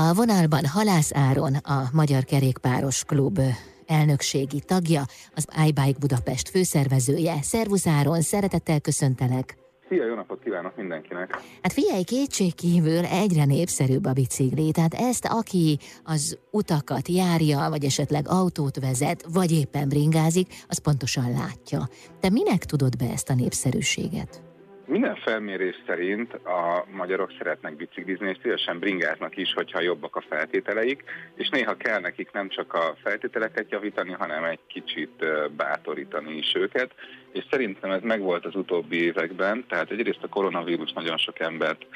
[0.00, 3.40] A vonalban Halász Áron, a Magyar Kerékpáros Klub
[3.86, 5.02] elnökségi tagja,
[5.34, 7.42] az iBike Budapest főszervezője.
[7.42, 9.56] Szervusz Áron, szeretettel köszöntelek!
[9.88, 11.40] Szia, jó napot kívánok mindenkinek!
[11.62, 18.28] Hát figyelj, kétségkívül egyre népszerűbb a bicikli, tehát ezt aki az utakat járja, vagy esetleg
[18.28, 21.88] autót vezet, vagy éppen bringázik, az pontosan látja.
[22.20, 24.47] Te minek tudod be ezt a népszerűséget?
[24.88, 31.04] Minden felmérés szerint a magyarok szeretnek biciklizni, és szívesen bringáznak is, hogyha jobbak a feltételeik,
[31.34, 35.24] és néha kell nekik nem csak a feltételeket javítani, hanem egy kicsit
[35.56, 36.94] bátorítani is őket,
[37.32, 41.86] és szerintem ez megvolt az utóbbi években, tehát egyrészt a koronavírus nagyon sok embert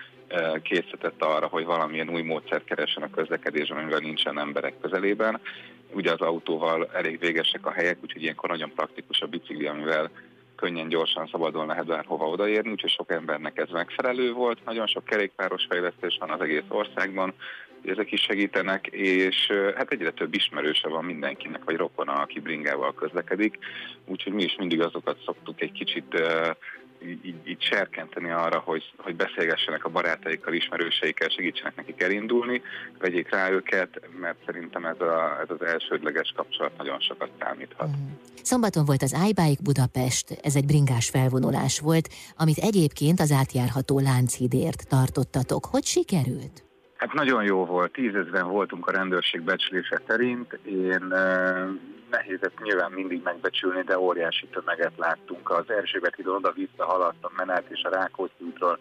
[0.62, 5.40] készített arra, hogy valamilyen új módszert keressen a közlekedésben, amivel nincsen emberek közelében.
[5.92, 10.10] Ugye az autóval elég végesek a helyek, úgyhogy ilyenkor nagyon praktikus a bicikli, amivel
[10.62, 14.64] könnyen, gyorsan, szabadon lehet bárhova odaérni, úgyhogy sok embernek ez megfelelő volt.
[14.64, 17.34] Nagyon sok kerékpáros fejlesztés van az egész országban,
[17.84, 23.58] ezek is segítenek, és hát egyre több ismerőse van mindenkinek, vagy rokona, aki bringával közlekedik,
[24.06, 26.22] úgyhogy mi is mindig azokat szoktuk egy kicsit
[27.06, 32.62] így, így serkenteni arra, hogy, hogy beszélgessenek a barátaikkal, ismerőseikkel, segítsenek nekik elindulni,
[32.98, 37.88] vegyék rá őket, mert szerintem ez, a, ez az elsődleges kapcsolat nagyon sokat számíthat.
[37.88, 38.00] Uh-huh.
[38.42, 44.88] Szombaton volt az iBike Budapest, ez egy bringás felvonulás volt, amit egyébként az átjárható Lánchídért
[44.88, 45.64] tartottatok.
[45.64, 46.64] Hogy sikerült?
[46.96, 50.58] Hát nagyon jó volt, tízezben voltunk a rendőrség becslése szerint.
[50.64, 51.14] Én
[52.12, 55.50] nehéz ezt nyilván mindig megbecsülni, de óriási tömeget láttunk.
[55.50, 58.78] Az Erzsébet hídon oda-vissza haladt a menet, és a Rákóczi útról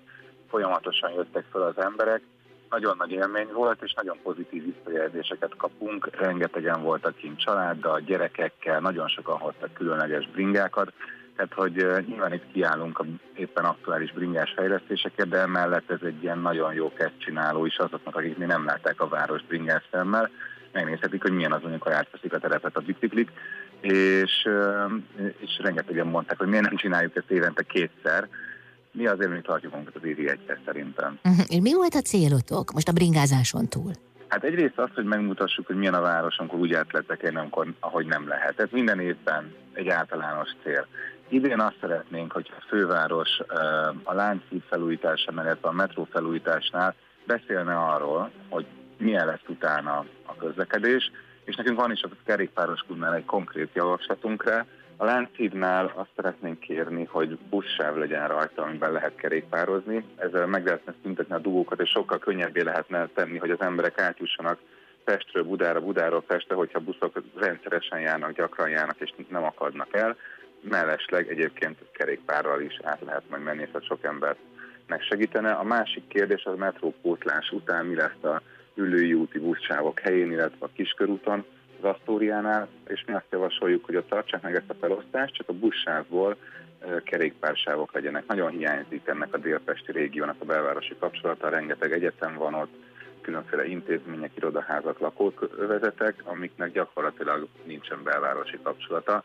[0.49, 2.21] folyamatosan jöttek fel az emberek.
[2.69, 6.09] Nagyon nagy élmény volt, és nagyon pozitív visszajelzéseket kapunk.
[6.15, 10.93] Rengetegen voltak kint családdal, gyerekekkel, nagyon sokan hoztak különleges bringákat.
[11.35, 16.39] Tehát, hogy nyilván itt kiállunk a éppen aktuális bringás fejlesztésekért, de emellett ez egy ilyen
[16.39, 20.29] nagyon jó kezdcsináló is azoknak, akik mi nem látták a város bringás szemmel
[20.73, 23.31] megnézhetik, hogy milyen az, amikor átveszik a terepet a biciklik,
[23.81, 24.47] és,
[25.39, 28.27] és rengetegen mondták, hogy miért nem csináljuk ezt évente kétszer,
[28.91, 31.19] mi azért mi tartjuk magunkat az évi egyszer szerintem.
[31.23, 31.61] Uh-huh.
[31.61, 33.91] Mi volt a célotok most a bringázáson túl?
[34.27, 37.73] Hát egyrészt az, hogy megmutassuk, hogy milyen a város, amikor úgy át lehet tekerni, amikor,
[37.79, 38.59] ahogy nem lehet.
[38.59, 40.87] Ez minden évben egy általános cél.
[41.29, 43.39] Idén azt szeretnénk, hogy a főváros
[44.03, 46.95] a Lánchíd felújítása, illetve a metró felújításnál
[47.25, 48.65] beszélne arról, hogy
[49.01, 51.11] milyen lesz utána a közlekedés,
[51.43, 54.65] és nekünk van is a kerékpáros klubnál egy konkrét javaslatunk rá.
[54.97, 60.05] A Lánchídnál azt szeretnénk kérni, hogy buszsáv legyen rajta, amiben lehet kerékpározni.
[60.15, 64.59] Ezzel meg lehetne szüntetni a dugókat, és sokkal könnyebbé lehetne tenni, hogy az emberek átjussanak
[65.03, 70.17] Pestről Budára, Budáról Pestre, hogyha buszok rendszeresen járnak, gyakran járnak, és nem akadnak el.
[70.61, 74.37] Mellesleg egyébként kerékpárral is át lehet majd menni, és sok embert
[74.87, 75.51] megsegítene.
[75.51, 78.41] A másik kérdés az metrópótlás után mi lesz a
[78.75, 81.45] ülői úti buszsávok helyén, illetve a Kiskörúton,
[81.81, 85.53] az Asztóriánál, és mi azt javasoljuk, hogy a tartsák meg ezt a felosztást, csak a
[85.53, 86.37] buszsávból
[87.03, 88.27] kerékpársávok legyenek.
[88.27, 92.73] Nagyon hiányzik ennek a délpesti régiónak a belvárosi kapcsolata, rengeteg egyetem van ott,
[93.21, 99.23] különféle intézmények, irodaházak, lakóvezetek, amiknek gyakorlatilag nincsen belvárosi kapcsolata,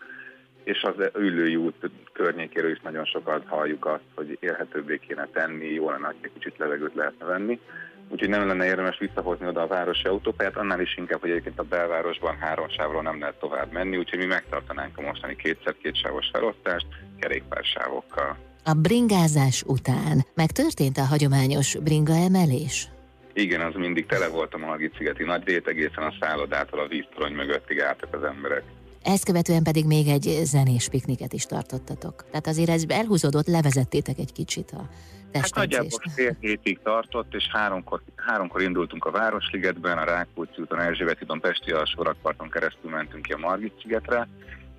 [0.63, 5.91] és az ülői út környékéről is nagyon sokat halljuk azt, hogy élhetőbbé kéne tenni, jó
[5.91, 7.61] lenne, hogy egy kicsit levegőt lehetne venni
[8.09, 11.63] úgyhogy nem lenne érdemes visszahozni oda a városi autópályát, annál is inkább, hogy egyébként a
[11.63, 16.87] belvárosban három sávról nem lehet tovább menni, úgyhogy mi megtartanánk a mostani kétszer-két sávos felosztást
[17.21, 18.37] kerékpársávokkal.
[18.65, 22.89] A bringázás után megtörtént a hagyományos bringa emelés?
[23.33, 27.81] Igen, az mindig tele volt a Margit-szigeti nagy rét, egészen a szállodától a víztorony mögöttig
[27.81, 28.63] álltak az emberek.
[29.07, 32.25] Ezt követően pedig még egy zenés pikniket is tartottatok.
[32.31, 34.89] Tehát azért ez elhúzódott, levezettétek egy kicsit a
[35.33, 41.23] Hát nagyjából fél hétig tartott, és háromkor, háromkor indultunk a Városligetben, a Rákóczi úton, Erzsébet
[41.23, 44.29] úton, Pesti a Sorakparton keresztül mentünk ki a Margit-szigetre,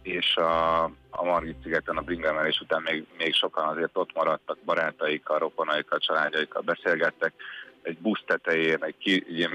[0.02, 6.00] és a, a Margit-szigeten a bringamelés után még, még sokan azért ott maradtak barátaikkal, rokonaikkal,
[6.00, 7.34] családjaikkal beszélgettek,
[7.82, 9.50] egy busz tetején, egy ki, ugye,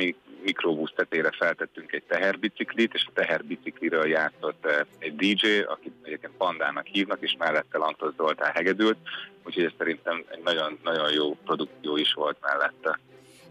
[0.44, 6.86] mikrobusz tetejére feltettünk egy teherbiciklit, és a teherbicikliről játszott eh, egy DJ, akit egyébként Pandának
[6.86, 8.97] hívnak, és mellette Lantos Zoltán hegedült,
[9.44, 12.98] úgyhogy ez szerintem egy nagyon, nagyon jó produkció is volt mellette.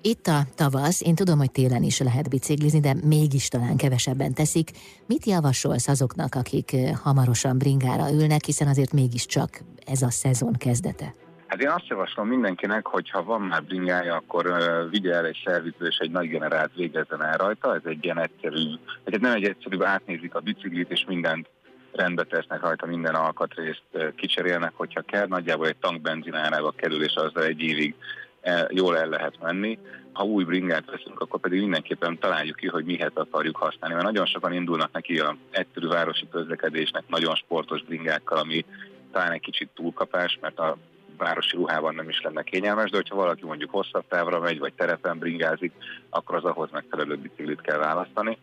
[0.03, 4.69] Itt a tavasz, én tudom, hogy télen is lehet biciklizni, de mégis talán kevesebben teszik.
[5.05, 11.15] Mit javasolsz azoknak, akik eh, hamarosan bringára ülnek, hiszen azért mégiscsak ez a szezon kezdete?
[11.51, 15.41] Hát én azt javaslom mindenkinek, hogy ha van már bringája, akkor uh, vigye el egy
[15.45, 17.75] szerviző és egy nagy generált végezzen el rajta.
[17.75, 18.63] Ez egy ilyen egyszerű,
[19.03, 21.47] egy nem egy egyszerű, átnézik a biciklit és mindent
[21.91, 25.27] rendbe tesznek rajta, minden alkatrészt uh, kicserélnek, hogyha kell.
[25.27, 27.95] Nagyjából egy tank benzinárába kerül, és azzal egy évig
[28.43, 29.79] uh, jól el lehet menni.
[30.13, 33.95] ha új bringát veszünk, akkor pedig mindenképpen találjuk ki, hogy mihez akarjuk használni.
[33.95, 38.65] Mert nagyon sokan indulnak neki a egyszerű városi közlekedésnek nagyon sportos bringákkal, ami
[39.11, 40.77] talán egy kicsit túlkapás, mert a
[41.21, 45.17] városi ruhában nem is lenne kényelmes, de hogyha valaki mondjuk hosszabb távra megy, vagy terepen
[45.17, 45.71] bringázik,
[46.09, 48.37] akkor az ahhoz megfelelő biciklit kell választani.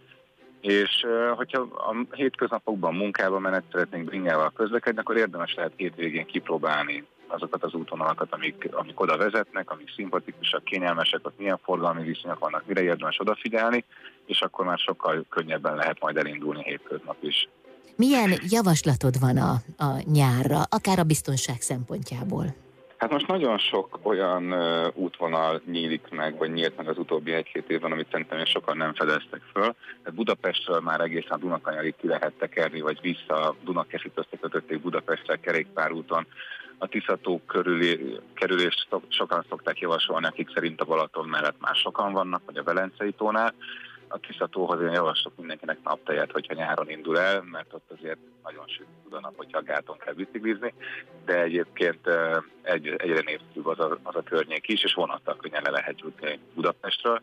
[0.60, 7.64] És hogyha a hétköznapokban munkába menet szeretnénk bringával közlekedni, akkor érdemes lehet hétvégén kipróbálni azokat
[7.64, 12.82] az útvonalakat, amik, amik oda vezetnek, amik szimpatikusak, kényelmesek, ott milyen forgalmi viszonyok vannak, mire
[12.82, 13.84] érdemes odafigyelni,
[14.26, 17.48] és akkor már sokkal könnyebben lehet majd elindulni hétköznap is.
[17.96, 19.50] Milyen javaslatod van a,
[19.84, 22.54] a nyárra, akár a biztonság szempontjából?
[22.98, 27.70] Hát most nagyon sok olyan uh, útvonal nyílik meg, vagy nyílt meg az utóbbi egy-két
[27.70, 29.74] évben, amit szerintem sokan nem fedeztek föl.
[30.02, 36.26] Tehát Budapestről már egészen Dunakanyarig ki lehet tekerni, vagy vissza Dunakeszit összekötötték Budapestre kerékpárúton.
[36.78, 42.42] A Tiszató körüli kerülést sokan szokták javasolni, akik szerint a Balaton mellett már sokan vannak,
[42.46, 43.54] vagy a Velencei tónál
[44.08, 48.86] a Tiszatóhoz én javaslok mindenkinek naptejet, hogyha nyáron indul el, mert ott azért nagyon süt
[49.10, 50.74] a nap, hogyha a gáton kell biciklizni,
[51.24, 52.08] de egyébként
[52.62, 56.38] egy, egyre népszerűbb az a, az a környék is, és vonattal könnyen le lehet jutni
[56.54, 57.20] Budapestről.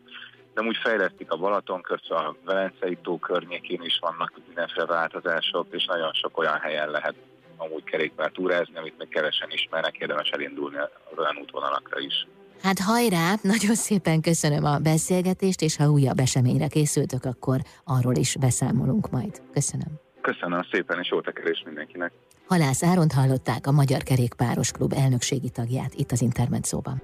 [0.54, 5.84] De úgy fejlesztik a Balaton közt, a Velencei tó környékén is vannak mindenféle változások, és
[5.84, 7.14] nagyon sok olyan helyen lehet
[7.56, 12.26] amúgy kerékpár túrázni, amit még kevesen ismernek, érdemes elindulni az olyan útvonalakra is.
[12.62, 18.36] Hát hajrá, nagyon szépen köszönöm a beszélgetést, és ha újabb eseményre készültök, akkor arról is
[18.36, 19.42] beszámolunk majd.
[19.52, 19.88] Köszönöm.
[20.20, 22.12] Köszönöm szépen, és jó tekerés mindenkinek.
[22.46, 27.02] Halász Áront hallották a Magyar Kerékpáros Klub elnökségi tagját itt az Intermedzóban.